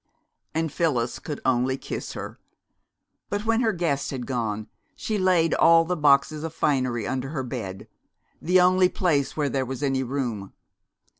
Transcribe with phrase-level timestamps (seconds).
[0.55, 2.39] And Phyllis could only kiss her.
[3.29, 7.43] But when her guest had gone she laid all the boxes of finery under her
[7.43, 7.87] bed,
[8.41, 10.53] the only place where there was any room.